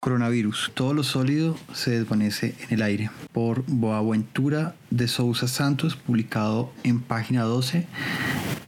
Coronavirus. 0.00 0.72
Todo 0.72 0.94
lo 0.94 1.02
sólido 1.02 1.58
se 1.74 1.90
desvanece 1.90 2.54
en 2.60 2.74
el 2.74 2.82
aire. 2.82 3.10
Por 3.32 3.64
Boaventura 3.66 4.74
de 4.88 5.06
Sousa 5.08 5.46
Santos, 5.46 5.94
publicado 5.94 6.72
en 6.84 7.00
página 7.00 7.42
12 7.42 7.86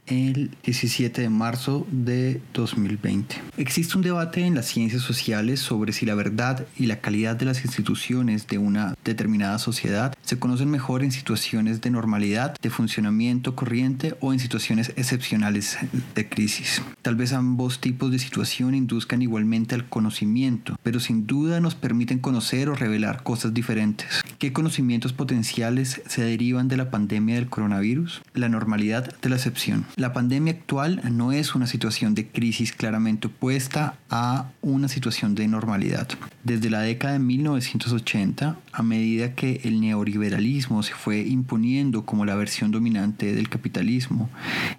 el 0.07 0.51
17 0.63 1.21
de 1.21 1.29
marzo 1.29 1.87
de 1.91 2.41
2020. 2.53 3.35
Existe 3.57 3.95
un 3.95 4.03
debate 4.03 4.41
en 4.41 4.55
las 4.55 4.65
ciencias 4.65 5.01
sociales 5.01 5.59
sobre 5.59 5.93
si 5.93 6.05
la 6.05 6.15
verdad 6.15 6.65
y 6.77 6.87
la 6.87 6.99
calidad 6.99 7.35
de 7.35 7.45
las 7.45 7.63
instituciones 7.63 8.47
de 8.47 8.57
una 8.57 8.95
determinada 9.05 9.59
sociedad 9.59 10.13
se 10.21 10.39
conocen 10.39 10.69
mejor 10.69 11.03
en 11.03 11.11
situaciones 11.11 11.81
de 11.81 11.89
normalidad, 11.89 12.55
de 12.61 12.69
funcionamiento 12.69 13.55
corriente 13.55 14.15
o 14.19 14.33
en 14.33 14.39
situaciones 14.39 14.91
excepcionales 14.95 15.77
de 16.15 16.27
crisis. 16.27 16.81
Tal 17.01 17.15
vez 17.15 17.33
ambos 17.33 17.79
tipos 17.79 18.11
de 18.11 18.19
situación 18.19 18.75
induzcan 18.75 19.21
igualmente 19.21 19.75
al 19.75 19.87
conocimiento, 19.87 20.75
pero 20.83 20.99
sin 20.99 21.27
duda 21.27 21.59
nos 21.59 21.75
permiten 21.75 22.19
conocer 22.19 22.69
o 22.69 22.75
revelar 22.75 23.23
cosas 23.23 23.53
diferentes. 23.53 24.21
¿Qué 24.37 24.51
conocimientos 24.51 25.13
potenciales 25.13 26.01
se 26.07 26.23
derivan 26.23 26.67
de 26.67 26.77
la 26.77 26.91
pandemia 26.91 27.35
del 27.35 27.49
coronavirus? 27.49 28.21
La 28.33 28.49
normalidad 28.49 29.15
de 29.21 29.29
la 29.29 29.35
excepción. 29.35 29.85
La 29.95 30.11
pandemia 30.11 30.53
actual 30.53 31.01
no 31.11 31.31
es 31.31 31.53
una 31.53 31.67
situación 31.67 32.15
de 32.15 32.27
crisis 32.27 32.71
claramente 32.71 33.27
opuesta 33.27 33.95
a 34.09 34.49
una 34.63 34.87
situación 34.87 35.35
de 35.35 35.47
normalidad. 35.47 36.07
Desde 36.43 36.71
la 36.71 36.81
década 36.81 37.13
de 37.13 37.19
1980, 37.19 38.57
a 38.71 38.83
medida 38.83 39.35
que 39.35 39.61
el 39.63 39.79
neoliberalismo 39.81 40.81
se 40.81 40.95
fue 40.95 41.19
imponiendo 41.19 42.07
como 42.07 42.25
la 42.25 42.33
versión 42.33 42.71
dominante 42.71 43.35
del 43.35 43.49
capitalismo 43.49 44.31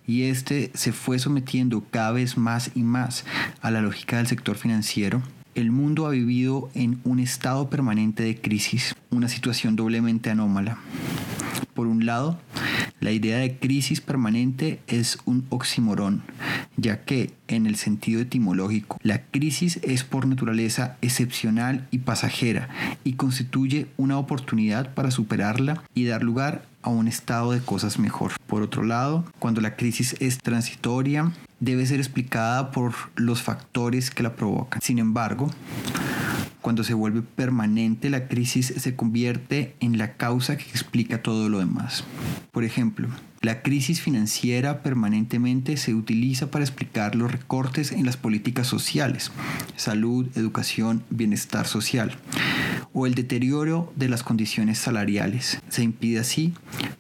y 0.05 0.25
este 0.25 0.73
se 0.75 0.91
fue 0.91 1.21
sometiendo 1.21 1.85
cada 1.93 2.11
vez 2.11 2.37
más 2.37 2.73
y 2.75 2.83
más 2.83 3.25
a 3.63 3.71
la 3.71 3.83
lógica 3.83 4.17
del 4.17 4.27
sector 4.27 4.57
financiero, 4.57 5.23
el 5.55 5.71
mundo 5.71 6.07
ha 6.07 6.11
vivido 6.11 6.71
en 6.75 7.01
un 7.05 7.21
estado 7.21 7.71
permanente 7.71 8.25
de 8.25 8.41
crisis, 8.41 8.97
una 9.11 9.29
situación 9.29 9.77
doblemente 9.77 10.31
anómala. 10.31 10.79
Por 11.75 11.87
un 11.87 12.05
lado, 12.05 12.41
la 13.05 13.13
idea 13.13 13.37
de 13.37 13.59
crisis 13.59 14.01
permanente 14.01 14.81
es 14.87 15.19
un 15.27 15.45
oximorón, 15.51 16.23
ya 16.79 17.05
que, 17.05 17.35
en 17.49 17.67
el 17.67 17.77
sentido 17.77 18.23
etimológico, 18.23 18.97
la 19.03 19.27
crisis 19.27 19.79
es 19.83 20.05
por 20.05 20.27
naturaleza 20.27 20.97
excepcional 21.03 21.87
y 21.91 21.99
pasajera 21.99 22.71
y 23.05 23.13
constituye 23.13 23.89
una 23.99 24.17
oportunidad 24.17 24.95
para 24.95 25.11
superarla 25.11 25.85
y 25.95 26.07
dar 26.07 26.23
lugar 26.23 26.65
a 26.81 26.89
un 26.89 27.07
estado 27.07 27.53
de 27.53 27.61
cosas 27.61 27.99
mejor. 27.99 28.33
Por 28.47 28.63
otro 28.63 28.85
lado, 28.85 29.27
cuando 29.39 29.61
la 29.61 29.77
crisis 29.77 30.17
es 30.21 30.39
transitoria, 30.39 31.31
debe 31.61 31.85
ser 31.85 32.01
explicada 32.01 32.71
por 32.71 32.95
los 33.17 33.43
factores 33.43 34.11
que 34.11 34.23
la 34.23 34.35
provocan. 34.35 34.81
Sin 34.81 34.99
embargo, 34.99 35.51
cuando 36.65 36.83
se 36.83 36.95
vuelve 36.95 37.21
permanente, 37.21 38.09
la 38.09 38.27
crisis 38.27 38.73
se 38.79 38.97
convierte 38.97 39.75
en 39.81 39.99
la 39.99 40.15
causa 40.15 40.57
que 40.57 40.71
explica 40.71 41.23
todo 41.23 41.51
lo 41.51 41.59
demás. 41.59 42.05
Por 42.53 42.65
ejemplo, 42.65 43.09
la 43.43 43.61
crisis 43.61 44.01
financiera 44.01 44.83
permanentemente 44.83 45.77
se 45.77 45.93
utiliza 45.93 46.51
para 46.51 46.65
explicar 46.65 47.17
los 47.17 47.31
recortes 47.31 47.93
en 47.93 48.07
las 48.07 48.17
políticas 48.17 48.67
sociales, 48.67 49.31
salud, 49.77 50.27
educación, 50.37 51.05
bienestar 51.11 51.67
social, 51.67 52.17
o 52.95 53.07
el 53.07 53.15
deterioro 53.15 53.93
de 53.95 54.09
las 54.09 54.23
condiciones 54.23 54.79
salariales. 54.79 55.61
Se 55.69 55.83
impide 55.83 56.21
así 56.21 56.55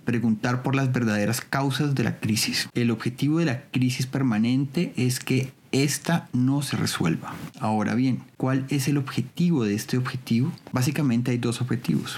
preguntar 0.04 0.62
por 0.62 0.74
las 0.74 0.92
verdaderas 0.92 1.40
causas 1.40 1.94
de 1.94 2.04
la 2.04 2.18
crisis. 2.18 2.68
El 2.74 2.90
objetivo 2.90 3.38
de 3.38 3.46
la 3.46 3.62
crisis 3.70 4.04
permanente 4.04 4.92
es 4.96 5.20
que 5.20 5.54
esta 5.74 6.28
no 6.32 6.62
se 6.62 6.76
resuelva. 6.76 7.34
Ahora 7.58 7.96
bien, 7.96 8.22
¿cuál 8.36 8.64
es 8.68 8.86
el 8.86 8.96
objetivo 8.96 9.64
de 9.64 9.74
este 9.74 9.98
objetivo? 9.98 10.52
Básicamente 10.72 11.32
hay 11.32 11.38
dos 11.38 11.60
objetivos. 11.60 12.16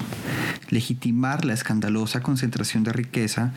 Legitimar 0.68 1.46
la 1.46 1.54
escandalosa 1.54 2.22
concentración 2.22 2.84
de 2.84 2.92
riqueza 2.92 3.54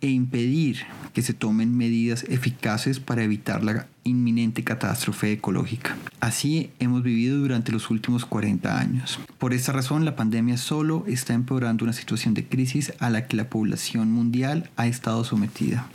e 0.00 0.08
impedir 0.08 0.86
que 1.12 1.20
se 1.20 1.34
tomen 1.34 1.76
medidas 1.76 2.24
eficaces 2.30 2.98
para 2.98 3.24
evitar 3.24 3.62
la 3.62 3.86
inminente 4.04 4.64
catástrofe 4.64 5.32
ecológica. 5.32 5.96
Así 6.20 6.70
hemos 6.78 7.02
vivido 7.02 7.38
durante 7.38 7.72
los 7.72 7.90
últimos 7.90 8.24
40 8.24 8.78
años. 8.78 9.20
Por 9.36 9.52
esta 9.52 9.72
razón, 9.72 10.06
la 10.06 10.16
pandemia 10.16 10.56
solo 10.56 11.04
está 11.06 11.34
empeorando 11.34 11.84
una 11.84 11.92
situación 11.92 12.32
de 12.32 12.46
crisis 12.46 12.94
a 13.00 13.10
la 13.10 13.26
que 13.26 13.36
la 13.36 13.50
población 13.50 14.10
mundial 14.10 14.70
ha 14.76 14.86
estado 14.86 15.24
sometida. 15.24 15.86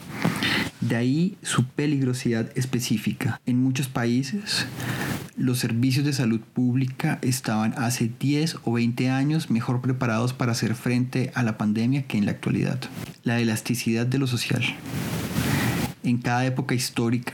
De 0.82 0.96
ahí 0.96 1.38
su 1.42 1.66
peligrosidad 1.66 2.50
específica. 2.56 3.42
En 3.48 3.62
muchos 3.64 3.88
países, 3.88 4.68
los 5.36 5.58
servicios 5.58 6.06
de 6.06 6.14
salud 6.14 6.40
pública 6.40 7.18
estaban 7.24 7.74
hace 7.78 8.12
10 8.20 8.58
o 8.64 8.74
20 8.74 9.10
años 9.10 9.50
mejor 9.50 9.82
preparados 9.82 10.34
para 10.34 10.52
hacer 10.52 10.76
frente 10.76 11.32
a 11.34 11.42
la 11.42 11.58
pandemia 11.58 12.04
que 12.04 12.18
en 12.18 12.26
la 12.26 12.32
actualidad. 12.32 12.80
La 13.24 13.40
elasticidad 13.40 14.06
de 14.06 14.20
lo 14.20 14.28
social. 14.28 14.64
En 16.04 16.20
cada 16.20 16.46
época 16.46 16.76
histórica, 16.76 17.34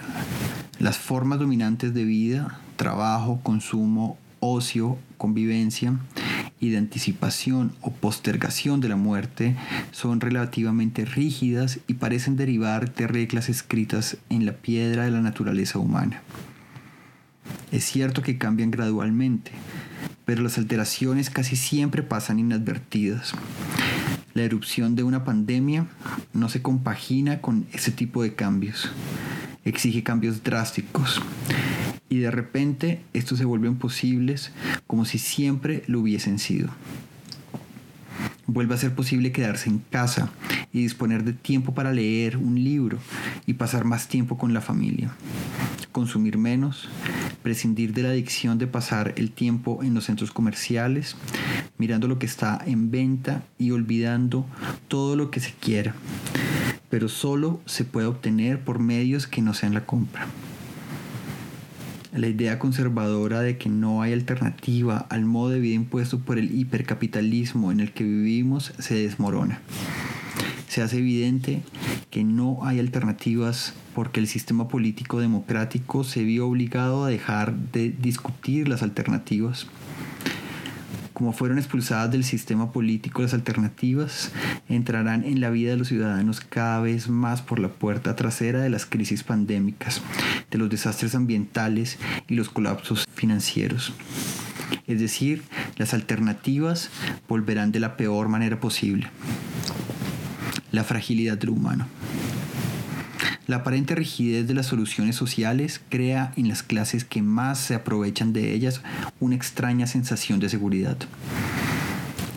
las 0.79 0.97
formas 0.97 1.39
dominantes 1.39 1.93
de 1.93 2.05
vida, 2.05 2.59
trabajo, 2.77 3.41
consumo, 3.43 4.17
ocio, 4.39 4.97
convivencia 5.17 5.93
y 6.63 6.69
de 6.69 6.77
anticipación 6.77 7.73
o 7.81 7.91
postergación 7.91 8.79
de 8.79 8.87
la 8.87 8.95
muerte 8.95 9.57
son 9.91 10.21
relativamente 10.21 11.03
rígidas 11.03 11.81
y 11.87 11.95
parecen 11.95 12.37
derivar 12.37 12.95
de 12.95 13.05
reglas 13.05 13.49
escritas 13.49 14.15
en 14.29 14.45
la 14.45 14.53
piedra 14.53 15.03
de 15.03 15.11
la 15.11 15.19
naturaleza 15.19 15.77
humana. 15.77 16.21
Es 17.73 17.83
cierto 17.83 18.21
que 18.21 18.37
cambian 18.37 18.71
gradualmente, 18.71 19.51
pero 20.23 20.41
las 20.41 20.57
alteraciones 20.57 21.29
casi 21.29 21.57
siempre 21.57 22.01
pasan 22.01 22.39
inadvertidas. 22.39 23.33
La 24.33 24.43
erupción 24.43 24.95
de 24.95 25.03
una 25.03 25.25
pandemia 25.25 25.87
no 26.31 26.47
se 26.47 26.61
compagina 26.61 27.41
con 27.41 27.67
ese 27.73 27.91
tipo 27.91 28.23
de 28.23 28.35
cambios 28.35 28.89
exige 29.65 30.03
cambios 30.03 30.43
drásticos. 30.43 31.21
Y 32.13 32.19
de 32.19 32.29
repente 32.29 33.01
estos 33.13 33.39
se 33.39 33.45
vuelven 33.45 33.75
posibles 33.75 34.51
como 34.85 35.03
si 35.03 35.17
siempre 35.17 35.81
lo 35.87 35.99
hubiesen 35.99 36.37
sido. 36.37 36.69
Vuelve 38.45 38.75
a 38.75 38.77
ser 38.77 38.93
posible 38.93 39.31
quedarse 39.31 39.67
en 39.67 39.79
casa 39.79 40.29
y 40.71 40.83
disponer 40.83 41.23
de 41.23 41.33
tiempo 41.33 41.73
para 41.73 41.91
leer 41.91 42.37
un 42.37 42.63
libro 42.63 42.99
y 43.47 43.53
pasar 43.53 43.83
más 43.83 44.09
tiempo 44.09 44.37
con 44.37 44.53
la 44.53 44.61
familia. 44.61 45.09
Consumir 45.91 46.37
menos, 46.37 46.87
prescindir 47.41 47.95
de 47.95 48.03
la 48.03 48.09
adicción 48.09 48.59
de 48.59 48.67
pasar 48.67 49.15
el 49.17 49.31
tiempo 49.31 49.81
en 49.81 49.95
los 49.95 50.03
centros 50.03 50.29
comerciales, 50.29 51.15
mirando 51.79 52.07
lo 52.07 52.19
que 52.19 52.27
está 52.27 52.61
en 52.63 52.91
venta 52.91 53.43
y 53.57 53.71
olvidando 53.71 54.45
todo 54.87 55.15
lo 55.15 55.31
que 55.31 55.39
se 55.39 55.51
quiera 55.53 55.95
pero 56.91 57.09
solo 57.09 57.59
se 57.65 57.85
puede 57.85 58.05
obtener 58.05 58.59
por 58.59 58.77
medios 58.77 59.25
que 59.25 59.41
no 59.41 59.55
sean 59.55 59.73
la 59.73 59.83
compra. 59.83 60.27
La 62.15 62.27
idea 62.27 62.59
conservadora 62.59 63.41
de 63.41 63.57
que 63.57 63.69
no 63.69 64.03
hay 64.03 64.13
alternativa 64.13 65.07
al 65.09 65.25
modo 65.25 65.49
de 65.49 65.59
vida 65.59 65.73
impuesto 65.73 66.19
por 66.19 66.37
el 66.37 66.57
hipercapitalismo 66.57 67.71
en 67.71 67.79
el 67.79 67.91
que 67.91 68.03
vivimos 68.03 68.71
se 68.77 68.95
desmorona. 68.95 69.61
Se 70.67 70.83
hace 70.83 70.99
evidente 70.99 71.63
que 72.11 72.23
no 72.23 72.65
hay 72.65 72.79
alternativas 72.79 73.73
porque 73.95 74.19
el 74.19 74.27
sistema 74.27 74.67
político 74.67 75.19
democrático 75.19 76.03
se 76.03 76.23
vio 76.23 76.47
obligado 76.47 77.03
a 77.03 77.09
dejar 77.09 77.55
de 77.55 77.89
discutir 77.89 78.67
las 78.67 78.83
alternativas 78.83 79.67
como 81.23 81.31
fueron 81.31 81.57
expulsadas 81.57 82.11
del 82.11 82.25
sistema 82.25 82.73
político 82.73 83.21
las 83.21 83.33
alternativas, 83.33 84.33
entrarán 84.67 85.23
en 85.23 85.39
la 85.39 85.51
vida 85.51 85.71
de 85.71 85.77
los 85.77 85.87
ciudadanos 85.87 86.41
cada 86.41 86.81
vez 86.81 87.07
más 87.07 87.41
por 87.41 87.59
la 87.59 87.69
puerta 87.69 88.13
trasera 88.17 88.59
de 88.59 88.69
las 88.69 88.85
crisis 88.85 89.23
pandémicas, 89.23 90.01
de 90.51 90.57
los 90.57 90.69
desastres 90.69 91.15
ambientales 91.15 91.97
y 92.27 92.35
los 92.35 92.49
colapsos 92.49 93.05
financieros. 93.15 93.93
Es 94.85 94.99
decir, 94.99 95.43
las 95.77 95.93
alternativas 95.93 96.89
volverán 97.29 97.71
de 97.71 97.79
la 97.79 97.95
peor 97.95 98.27
manera 98.27 98.59
posible. 98.59 99.09
La 100.73 100.83
fragilidad 100.83 101.37
del 101.37 101.51
humano. 101.51 101.87
La 103.45 103.57
aparente 103.57 103.93
rigidez 103.93 104.47
de 104.47 104.53
las 104.53 104.67
soluciones 104.67 105.17
sociales 105.17 105.81
crea 105.89 106.31
en 106.37 106.47
las 106.47 106.63
clases 106.63 107.03
que 107.03 107.21
más 107.21 107.59
se 107.59 107.75
aprovechan 107.75 108.31
de 108.31 108.53
ellas 108.53 108.81
una 109.19 109.35
extraña 109.35 109.85
sensación 109.85 110.39
de 110.39 110.47
seguridad. 110.47 110.97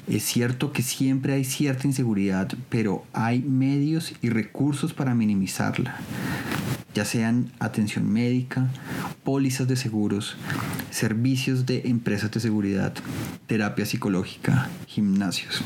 Es 0.08 0.24
cierto 0.24 0.72
que 0.72 0.82
siempre 0.82 1.34
hay 1.34 1.44
cierta 1.44 1.86
inseguridad, 1.86 2.52
pero 2.68 3.04
hay 3.12 3.40
medios 3.40 4.14
y 4.20 4.30
recursos 4.30 4.94
para 4.94 5.14
minimizarla, 5.14 5.96
ya 6.92 7.04
sean 7.04 7.52
atención 7.60 8.10
médica, 8.10 8.68
pólizas 9.22 9.68
de 9.68 9.76
seguros, 9.76 10.36
servicios 10.90 11.66
de 11.66 11.82
empresas 11.86 12.30
de 12.32 12.40
seguridad, 12.40 12.94
terapia 13.46 13.86
psicológica, 13.86 14.70
gimnasios. 14.86 15.62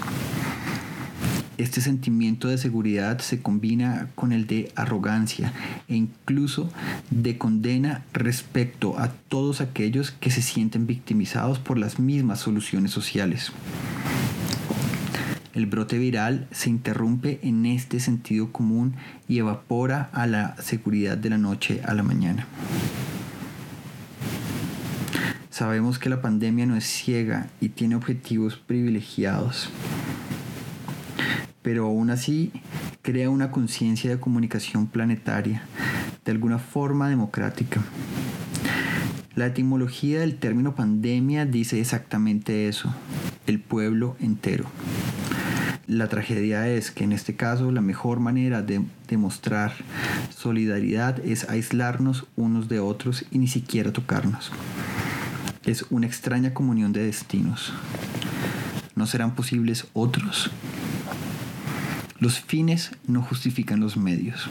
Este 1.61 1.83
sentimiento 1.83 2.49
de 2.49 2.57
seguridad 2.57 3.19
se 3.19 3.43
combina 3.43 4.09
con 4.15 4.33
el 4.33 4.47
de 4.47 4.73
arrogancia 4.77 5.53
e 5.89 5.95
incluso 5.95 6.71
de 7.11 7.37
condena 7.37 8.03
respecto 8.15 8.99
a 8.99 9.09
todos 9.09 9.61
aquellos 9.61 10.11
que 10.11 10.31
se 10.31 10.41
sienten 10.41 10.87
victimizados 10.87 11.59
por 11.59 11.77
las 11.77 11.99
mismas 11.99 12.41
soluciones 12.41 12.93
sociales. 12.93 13.53
El 15.53 15.67
brote 15.67 15.99
viral 15.99 16.49
se 16.51 16.71
interrumpe 16.71 17.41
en 17.43 17.67
este 17.67 18.01
sentido 18.01 18.53
común 18.53 18.95
y 19.29 19.37
evapora 19.37 20.09
a 20.15 20.27
la 20.27 20.57
seguridad 20.63 21.19
de 21.19 21.29
la 21.29 21.37
noche 21.37 21.83
a 21.85 21.93
la 21.93 22.03
mañana. 22.03 22.47
Sabemos 25.51 25.99
que 25.99 26.09
la 26.09 26.23
pandemia 26.23 26.65
no 26.65 26.75
es 26.75 26.85
ciega 26.85 27.51
y 27.61 27.69
tiene 27.69 27.97
objetivos 27.97 28.57
privilegiados 28.57 29.69
pero 31.63 31.87
aún 31.87 32.11
así 32.11 32.53
crea 33.03 33.31
una 33.31 33.51
conciencia 33.51 34.11
de 34.11 34.21
comunicación 34.21 34.87
planetaria, 34.87 35.63
de 36.25 36.33
alguna 36.33 36.59
forma 36.59 37.09
democrática. 37.09 37.83
La 39.35 39.47
etimología 39.47 40.21
del 40.21 40.37
término 40.37 40.75
pandemia 40.75 41.47
dice 41.47 41.81
exactamente 41.81 42.69
eso, 42.69 42.95
el 43.47 43.61
pueblo 43.61 44.17
entero. 44.21 44.67
La 45.87 46.09
tragedia 46.09 46.69
es 46.69 46.91
que 46.91 47.05
en 47.05 47.13
este 47.13 47.35
caso 47.35 47.73
la 47.73 47.81
mejor 47.81 48.21
manera 48.21 48.63
de 48.63 48.83
demostrar 49.09 49.73
solidaridad 50.29 51.19
es 51.25 51.49
aislarnos 51.49 52.27
unos 52.37 52.69
de 52.69 52.79
otros 52.79 53.25
y 53.31 53.39
ni 53.39 53.49
siquiera 53.49 53.93
tocarnos. 53.93 54.53
Es 55.65 55.85
una 55.91 56.07
extraña 56.07 56.55
comunión 56.55 56.93
de 56.93 57.05
destinos. 57.05 57.73
¿No 58.95 59.07
serán 59.07 59.35
posibles 59.35 59.87
otros? 59.93 60.51
Los 62.21 62.39
fines 62.39 62.91
no 63.07 63.23
justifican 63.23 63.81
los 63.81 63.97
medios. 63.97 64.51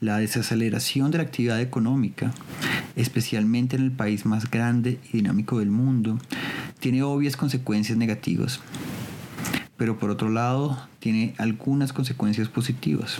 La 0.00 0.18
desaceleración 0.18 1.10
de 1.10 1.16
la 1.16 1.24
actividad 1.24 1.62
económica, 1.62 2.30
especialmente 2.94 3.76
en 3.76 3.82
el 3.82 3.90
país 3.90 4.26
más 4.26 4.50
grande 4.50 5.00
y 5.10 5.16
dinámico 5.16 5.58
del 5.58 5.70
mundo, 5.70 6.18
tiene 6.78 7.02
obvias 7.02 7.38
consecuencias 7.38 7.96
negativas, 7.96 8.60
pero 9.78 9.98
por 9.98 10.10
otro 10.10 10.28
lado 10.28 10.78
tiene 10.98 11.34
algunas 11.38 11.94
consecuencias 11.94 12.48
positivas. 12.48 13.16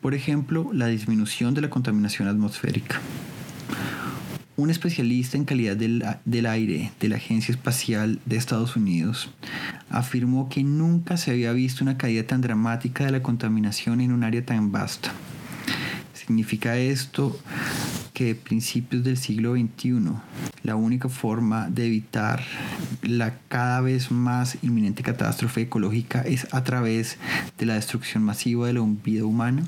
Por 0.00 0.14
ejemplo, 0.14 0.70
la 0.72 0.86
disminución 0.86 1.54
de 1.54 1.62
la 1.62 1.70
contaminación 1.70 2.28
atmosférica. 2.28 3.00
Un 4.58 4.70
especialista 4.70 5.36
en 5.36 5.44
calidad 5.44 5.76
del, 5.76 6.46
aire 6.46 6.90
de 6.98 7.08
la 7.08 7.14
Agencia 7.14 7.52
Espacial 7.52 8.18
de 8.26 8.36
Estados 8.36 8.74
Unidos 8.74 9.30
afirmó 9.88 10.48
que 10.48 10.64
nunca 10.64 11.16
se 11.16 11.30
había 11.30 11.52
visto 11.52 11.84
una 11.84 11.96
caída 11.96 12.24
tan 12.24 12.40
dramática 12.40 13.04
de 13.04 13.12
la 13.12 13.22
contaminación 13.22 14.00
en 14.00 14.10
un 14.10 14.24
área 14.24 14.44
tan 14.44 14.72
vasta. 14.72 15.12
Significa 16.12 16.76
esto 16.76 17.38
que 18.12 18.32
a 18.32 18.34
principios 18.34 19.04
del 19.04 19.16
siglo 19.16 19.54
XXI 19.54 20.00
la 20.64 20.74
única 20.74 21.08
forma 21.08 21.70
de 21.70 21.86
evitar 21.86 22.42
la 23.02 23.38
cada 23.46 23.80
vez 23.80 24.10
más 24.10 24.58
inminente 24.62 25.04
catástrofe 25.04 25.60
ecológica 25.60 26.22
es 26.22 26.52
a 26.52 26.64
través 26.64 27.16
de 27.58 27.66
la 27.66 27.74
destrucción 27.74 28.24
masiva 28.24 28.66
de 28.66 28.72
la 28.72 28.84
vida 29.04 29.24
humana. 29.24 29.62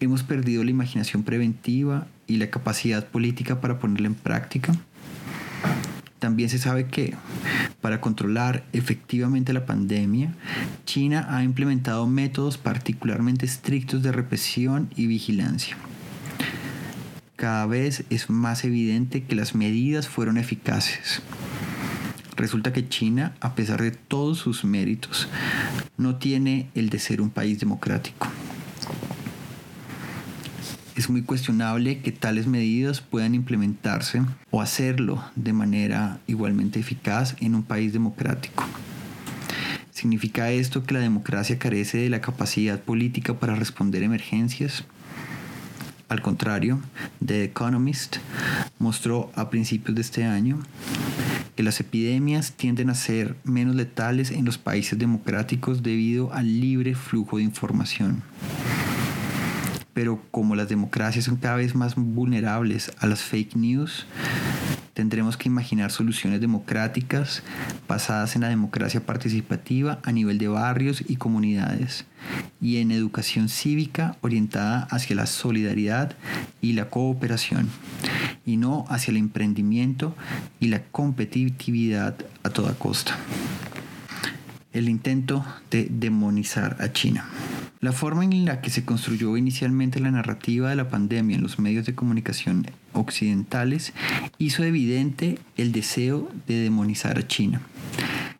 Hemos 0.00 0.22
perdido 0.22 0.64
la 0.64 0.70
imaginación 0.70 1.22
preventiva 1.22 2.06
y 2.32 2.38
la 2.38 2.50
capacidad 2.50 3.06
política 3.06 3.60
para 3.60 3.78
ponerla 3.78 4.06
en 4.06 4.14
práctica. 4.14 4.74
También 6.18 6.48
se 6.48 6.58
sabe 6.58 6.86
que 6.86 7.14
para 7.80 8.00
controlar 8.00 8.64
efectivamente 8.72 9.52
la 9.52 9.66
pandemia, 9.66 10.32
China 10.86 11.26
ha 11.28 11.42
implementado 11.42 12.06
métodos 12.06 12.56
particularmente 12.56 13.44
estrictos 13.44 14.02
de 14.02 14.12
represión 14.12 14.88
y 14.96 15.08
vigilancia. 15.08 15.76
Cada 17.36 17.66
vez 17.66 18.04
es 18.08 18.30
más 18.30 18.64
evidente 18.64 19.24
que 19.24 19.34
las 19.34 19.54
medidas 19.54 20.08
fueron 20.08 20.38
eficaces. 20.38 21.20
Resulta 22.36 22.72
que 22.72 22.88
China, 22.88 23.34
a 23.40 23.54
pesar 23.54 23.82
de 23.82 23.90
todos 23.90 24.38
sus 24.38 24.64
méritos, 24.64 25.28
no 25.98 26.16
tiene 26.16 26.70
el 26.74 26.88
de 26.88 26.98
ser 26.98 27.20
un 27.20 27.30
país 27.30 27.58
democrático 27.60 28.28
es 31.02 31.10
muy 31.10 31.22
cuestionable 31.22 31.98
que 31.98 32.12
tales 32.12 32.46
medidas 32.46 33.00
puedan 33.00 33.34
implementarse 33.34 34.22
o 34.52 34.62
hacerlo 34.62 35.20
de 35.34 35.52
manera 35.52 36.20
igualmente 36.28 36.78
eficaz 36.78 37.34
en 37.40 37.56
un 37.56 37.64
país 37.64 37.92
democrático. 37.92 38.64
¿Significa 39.90 40.52
esto 40.52 40.84
que 40.84 40.94
la 40.94 41.00
democracia 41.00 41.58
carece 41.58 41.98
de 41.98 42.08
la 42.08 42.20
capacidad 42.20 42.80
política 42.80 43.34
para 43.34 43.56
responder 43.56 44.04
emergencias? 44.04 44.84
Al 46.08 46.22
contrario, 46.22 46.78
The 47.24 47.42
Economist 47.42 48.18
mostró 48.78 49.32
a 49.34 49.50
principios 49.50 49.96
de 49.96 50.02
este 50.02 50.22
año 50.22 50.60
que 51.56 51.64
las 51.64 51.80
epidemias 51.80 52.52
tienden 52.52 52.90
a 52.90 52.94
ser 52.94 53.34
menos 53.42 53.74
letales 53.74 54.30
en 54.30 54.44
los 54.44 54.56
países 54.56 54.96
democráticos 55.00 55.82
debido 55.82 56.32
al 56.32 56.60
libre 56.60 56.94
flujo 56.94 57.38
de 57.38 57.42
información 57.42 58.22
pero 59.94 60.22
como 60.30 60.54
las 60.54 60.68
democracias 60.68 61.26
son 61.26 61.36
cada 61.36 61.56
vez 61.56 61.74
más 61.74 61.94
vulnerables 61.96 62.92
a 62.98 63.06
las 63.06 63.20
fake 63.22 63.56
news, 63.56 64.06
tendremos 64.94 65.36
que 65.36 65.48
imaginar 65.48 65.90
soluciones 65.90 66.40
democráticas 66.40 67.42
basadas 67.88 68.34
en 68.34 68.42
la 68.42 68.48
democracia 68.48 69.04
participativa 69.04 70.00
a 70.02 70.12
nivel 70.12 70.38
de 70.38 70.48
barrios 70.48 71.02
y 71.06 71.16
comunidades 71.16 72.04
y 72.60 72.78
en 72.78 72.90
educación 72.90 73.48
cívica 73.48 74.16
orientada 74.20 74.86
hacia 74.90 75.16
la 75.16 75.26
solidaridad 75.26 76.14
y 76.60 76.72
la 76.72 76.88
cooperación 76.88 77.68
y 78.46 78.56
no 78.56 78.84
hacia 78.88 79.12
el 79.12 79.16
emprendimiento 79.18 80.14
y 80.60 80.68
la 80.68 80.82
competitividad 80.84 82.16
a 82.42 82.50
toda 82.50 82.74
costa. 82.74 83.16
El 84.72 84.88
intento 84.88 85.44
de 85.70 85.86
demonizar 85.90 86.76
a 86.80 86.92
China. 86.92 87.26
La 87.82 87.90
forma 87.90 88.22
en 88.22 88.44
la 88.44 88.60
que 88.60 88.70
se 88.70 88.84
construyó 88.84 89.36
inicialmente 89.36 89.98
la 89.98 90.12
narrativa 90.12 90.70
de 90.70 90.76
la 90.76 90.88
pandemia 90.88 91.34
en 91.34 91.42
los 91.42 91.58
medios 91.58 91.84
de 91.84 91.96
comunicación 91.96 92.64
occidentales 92.92 93.92
hizo 94.38 94.62
evidente 94.62 95.40
el 95.56 95.72
deseo 95.72 96.30
de 96.46 96.60
demonizar 96.60 97.18
a 97.18 97.26
China. 97.26 97.60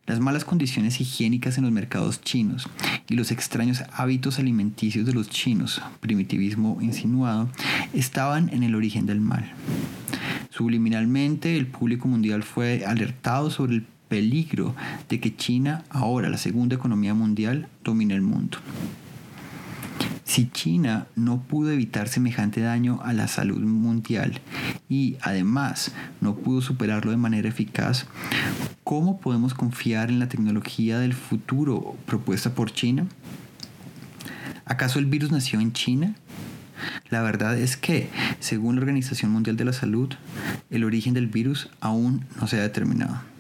Las 0.07 0.21
malas 0.21 0.45
condiciones 0.45 1.01
higiénicas 1.01 1.59
en 1.59 1.65
los 1.65 1.73
mercados 1.73 2.21
chinos 2.21 2.69
y 3.09 3.17
los 3.17 3.33
extraños 3.33 3.83
hábitos 3.93 4.39
alimenticios 4.39 5.07
de 5.07 5.13
los 5.13 5.29
chinos, 5.29 5.83
primitivismo 5.99 6.79
insinuado, 6.81 7.49
estaban 7.93 8.49
en 8.51 8.63
el 8.63 8.77
origen 8.77 9.07
del 9.07 9.21
mal. 9.21 9.53
Subliminalmente, 10.51 11.57
el 11.57 11.67
público 11.67 12.07
mundial 12.07 12.45
fue 12.45 12.85
alertado 12.87 13.51
sobre 13.51 13.75
el 13.75 13.87
peligro 14.09 14.77
de 15.09 15.19
que 15.19 15.35
China, 15.35 15.83
ahora 15.91 16.29
la 16.29 16.39
segunda 16.39 16.77
economía 16.77 17.13
mundial, 17.13 17.67
domine 17.83 18.15
el 18.15 18.23
mundo. 18.23 18.59
Si 20.33 20.49
China 20.49 21.09
no 21.15 21.43
pudo 21.43 21.73
evitar 21.73 22.09
semejante 22.09 22.63
daño 22.63 23.01
a 23.05 23.13
la 23.13 23.29
salud 23.29 23.61
mundial 23.61 24.41
y 24.89 25.19
además 25.21 25.93
no 26.23 26.37
pudo 26.37 26.63
superarlo 26.63 27.11
de 27.11 27.19
manera 27.19 27.51
eficaz, 27.51 28.07
¿cómo 28.83 29.21
podemos 29.21 29.53
confiar 29.53 30.09
en 30.09 30.21
la 30.21 30.31
tecnología 30.31 30.99
del 30.99 31.13
futuro 31.13 31.99
propuesta 32.07 32.55
por 32.55 32.73
China? 32.73 33.09
¿Acaso 34.65 34.99
el 34.99 35.05
virus 35.05 35.33
nació 35.33 35.61
en 35.61 35.75
China? 35.75 36.15
La 37.11 37.21
verdad 37.21 37.59
es 37.59 37.77
que, 37.77 38.09
según 38.41 38.77
la 38.77 38.81
Organización 38.81 39.33
Mundial 39.33 39.59
de 39.59 39.67
la 39.67 39.75
Salud, 39.75 40.15
el 40.71 40.85
origen 40.85 41.13
del 41.13 41.27
virus 41.27 41.69
aún 41.79 42.25
no 42.41 42.47
se 42.47 42.57
ha 42.57 42.63
determinado. 42.63 43.32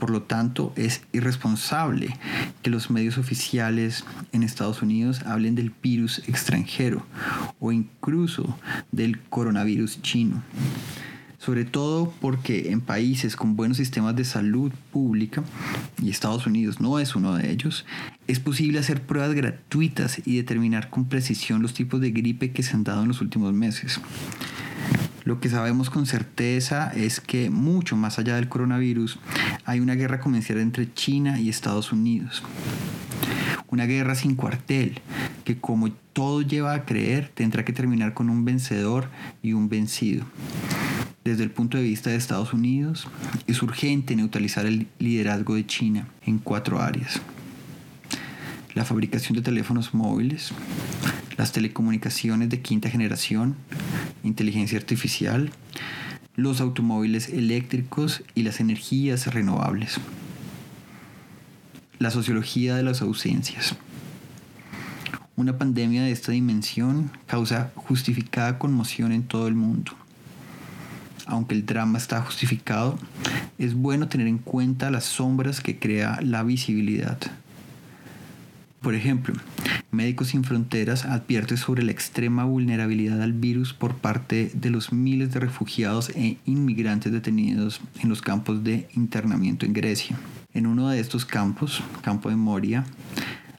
Por 0.00 0.08
lo 0.08 0.22
tanto, 0.22 0.72
es 0.76 1.02
irresponsable 1.12 2.16
que 2.62 2.70
los 2.70 2.90
medios 2.90 3.18
oficiales 3.18 4.04
en 4.32 4.42
Estados 4.42 4.80
Unidos 4.80 5.20
hablen 5.26 5.54
del 5.54 5.72
virus 5.82 6.20
extranjero 6.26 7.06
o 7.60 7.70
incluso 7.70 8.58
del 8.92 9.20
coronavirus 9.20 10.00
chino. 10.00 10.42
Sobre 11.38 11.64
todo 11.64 12.12
porque 12.20 12.70
en 12.70 12.80
países 12.80 13.36
con 13.36 13.56
buenos 13.56 13.76
sistemas 13.76 14.16
de 14.16 14.24
salud 14.24 14.72
pública, 14.90 15.42
y 16.02 16.10
Estados 16.10 16.46
Unidos 16.46 16.80
no 16.80 16.98
es 16.98 17.14
uno 17.14 17.34
de 17.34 17.50
ellos, 17.50 17.84
es 18.26 18.40
posible 18.40 18.78
hacer 18.78 19.02
pruebas 19.02 19.34
gratuitas 19.34 20.20
y 20.26 20.36
determinar 20.36 20.88
con 20.88 21.06
precisión 21.06 21.60
los 21.60 21.74
tipos 21.74 22.00
de 22.00 22.10
gripe 22.10 22.52
que 22.52 22.62
se 22.62 22.74
han 22.74 22.84
dado 22.84 23.02
en 23.02 23.08
los 23.08 23.20
últimos 23.20 23.52
meses. 23.52 24.00
Lo 25.30 25.38
que 25.38 25.48
sabemos 25.48 25.90
con 25.90 26.06
certeza 26.06 26.90
es 26.92 27.20
que 27.20 27.50
mucho 27.50 27.96
más 27.96 28.18
allá 28.18 28.34
del 28.34 28.48
coronavirus 28.48 29.20
hay 29.64 29.78
una 29.78 29.94
guerra 29.94 30.18
comercial 30.18 30.58
entre 30.58 30.92
China 30.92 31.38
y 31.38 31.48
Estados 31.48 31.92
Unidos. 31.92 32.42
Una 33.68 33.86
guerra 33.86 34.16
sin 34.16 34.34
cuartel, 34.34 35.00
que 35.44 35.56
como 35.56 35.92
todo 35.92 36.42
lleva 36.42 36.74
a 36.74 36.84
creer, 36.84 37.30
tendrá 37.32 37.64
que 37.64 37.72
terminar 37.72 38.12
con 38.12 38.28
un 38.28 38.44
vencedor 38.44 39.08
y 39.40 39.52
un 39.52 39.68
vencido. 39.68 40.24
Desde 41.22 41.44
el 41.44 41.52
punto 41.52 41.78
de 41.78 41.84
vista 41.84 42.10
de 42.10 42.16
Estados 42.16 42.52
Unidos, 42.52 43.06
es 43.46 43.62
urgente 43.62 44.16
neutralizar 44.16 44.66
el 44.66 44.88
liderazgo 44.98 45.54
de 45.54 45.64
China 45.64 46.08
en 46.26 46.38
cuatro 46.38 46.82
áreas. 46.82 47.20
La 48.74 48.84
fabricación 48.84 49.36
de 49.36 49.42
teléfonos 49.42 49.94
móviles, 49.94 50.50
las 51.36 51.52
telecomunicaciones 51.52 52.48
de 52.48 52.62
quinta 52.62 52.90
generación, 52.90 53.54
inteligencia 54.22 54.78
artificial, 54.78 55.50
los 56.36 56.60
automóviles 56.60 57.28
eléctricos 57.28 58.22
y 58.34 58.42
las 58.42 58.60
energías 58.60 59.32
renovables. 59.32 59.98
La 61.98 62.10
sociología 62.10 62.76
de 62.76 62.82
las 62.82 63.02
ausencias. 63.02 63.76
Una 65.36 65.58
pandemia 65.58 66.02
de 66.02 66.12
esta 66.12 66.32
dimensión 66.32 67.10
causa 67.26 67.72
justificada 67.74 68.58
conmoción 68.58 69.12
en 69.12 69.22
todo 69.22 69.48
el 69.48 69.54
mundo. 69.54 69.92
Aunque 71.26 71.54
el 71.54 71.64
drama 71.64 71.98
está 71.98 72.20
justificado, 72.22 72.98
es 73.58 73.74
bueno 73.74 74.08
tener 74.08 74.26
en 74.26 74.38
cuenta 74.38 74.90
las 74.90 75.04
sombras 75.04 75.60
que 75.60 75.78
crea 75.78 76.18
la 76.22 76.42
visibilidad. 76.42 77.18
Por 78.80 78.94
ejemplo, 78.94 79.34
Médicos 79.92 80.28
Sin 80.28 80.44
Fronteras 80.44 81.04
advierte 81.04 81.56
sobre 81.56 81.82
la 81.82 81.90
extrema 81.90 82.44
vulnerabilidad 82.44 83.20
al 83.22 83.32
virus 83.32 83.74
por 83.74 83.96
parte 83.96 84.52
de 84.54 84.70
los 84.70 84.92
miles 84.92 85.32
de 85.32 85.40
refugiados 85.40 86.10
e 86.10 86.36
inmigrantes 86.46 87.10
detenidos 87.10 87.80
en 88.00 88.08
los 88.08 88.22
campos 88.22 88.62
de 88.62 88.88
internamiento 88.94 89.66
en 89.66 89.72
Grecia. 89.72 90.16
En 90.54 90.68
uno 90.68 90.88
de 90.88 91.00
estos 91.00 91.24
campos, 91.24 91.82
campo 92.02 92.30
de 92.30 92.36
Moria, 92.36 92.84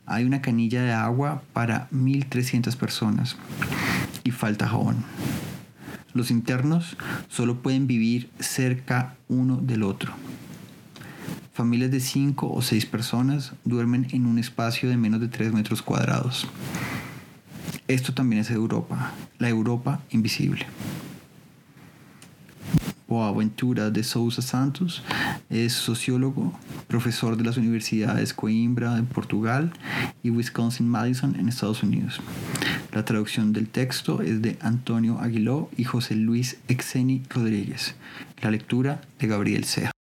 hay 0.05 0.23
una 0.23 0.41
canilla 0.41 0.81
de 0.83 0.93
agua 0.93 1.43
para 1.51 1.89
1.300 1.91 2.77
personas 2.77 3.35
y 4.23 4.31
falta 4.31 4.69
jabón. 4.69 5.03
Los 6.13 6.31
internos 6.31 6.95
solo 7.27 7.61
pueden 7.61 7.87
vivir 7.87 8.29
cerca 8.39 9.15
uno 9.27 9.57
del 9.57 9.83
otro. 9.83 10.13
Familias 11.53 11.91
de 11.91 11.99
5 11.99 12.49
o 12.49 12.61
6 12.61 12.85
personas 12.85 13.51
duermen 13.65 14.07
en 14.11 14.25
un 14.25 14.39
espacio 14.39 14.87
de 14.89 14.95
menos 14.95 15.19
de 15.19 15.27
3 15.27 15.53
metros 15.53 15.81
cuadrados. 15.81 16.47
Esto 17.89 18.13
también 18.13 18.41
es 18.41 18.51
Europa, 18.51 19.11
la 19.37 19.49
Europa 19.49 19.99
invisible. 20.11 20.65
Boaventura 23.05 23.91
de 23.91 24.01
Sousa 24.05 24.41
Santos 24.41 25.03
es 25.49 25.73
sociólogo, 25.73 26.57
profesor 26.87 27.35
de 27.35 27.43
las 27.43 27.57
universidades 27.57 28.33
Coimbra 28.33 28.97
en 28.97 29.05
Portugal 29.05 29.73
y 30.23 30.29
Wisconsin 30.29 30.87
Madison 30.87 31.35
en 31.37 31.49
Estados 31.49 31.83
Unidos. 31.83 32.21
La 32.93 33.03
traducción 33.03 33.51
del 33.51 33.67
texto 33.67 34.21
es 34.21 34.41
de 34.41 34.57
Antonio 34.61 35.19
Aguiló 35.19 35.69
y 35.75 35.83
José 35.83 36.15
Luis 36.15 36.57
Exeni 36.69 37.23
Rodríguez. 37.29 37.95
La 38.41 38.51
lectura 38.51 39.01
de 39.19 39.27
Gabriel 39.27 39.65
Ceja. 39.65 39.91